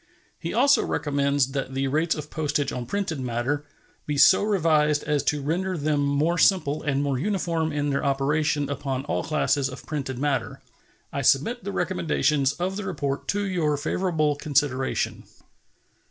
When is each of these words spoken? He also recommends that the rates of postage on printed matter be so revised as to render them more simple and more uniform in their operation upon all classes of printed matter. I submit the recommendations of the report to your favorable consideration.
He 0.39 0.51
also 0.51 0.83
recommends 0.83 1.51
that 1.51 1.75
the 1.75 1.87
rates 1.87 2.15
of 2.15 2.31
postage 2.31 2.71
on 2.71 2.87
printed 2.87 3.19
matter 3.19 3.67
be 4.07 4.17
so 4.17 4.41
revised 4.41 5.03
as 5.03 5.21
to 5.25 5.43
render 5.43 5.77
them 5.77 5.99
more 6.01 6.39
simple 6.39 6.81
and 6.81 7.03
more 7.03 7.19
uniform 7.19 7.71
in 7.71 7.91
their 7.91 8.03
operation 8.03 8.67
upon 8.67 9.05
all 9.05 9.23
classes 9.23 9.69
of 9.69 9.85
printed 9.85 10.17
matter. 10.17 10.59
I 11.13 11.21
submit 11.21 11.63
the 11.65 11.71
recommendations 11.71 12.53
of 12.53 12.77
the 12.77 12.83
report 12.85 13.27
to 13.27 13.43
your 13.45 13.77
favorable 13.77 14.35
consideration. 14.35 15.25